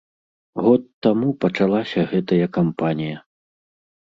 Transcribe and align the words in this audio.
Год 0.67 0.81
таму 1.05 1.29
пачалася 1.45 2.07
гэтая 2.15 2.45
кампанія. 2.59 3.17